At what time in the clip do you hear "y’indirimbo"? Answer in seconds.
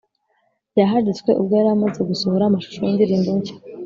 2.83-3.29